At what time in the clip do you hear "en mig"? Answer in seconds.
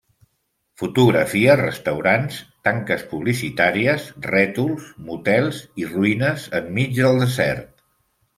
6.63-6.99